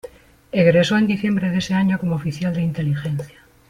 Egresó 0.51 0.97
en 0.97 1.05
diciembre 1.05 1.51
de 1.51 1.59
ese 1.59 1.75
año 1.75 1.99
como 1.99 2.15
oficial 2.15 2.55
de 2.55 2.63
inteligencia. 2.63 3.39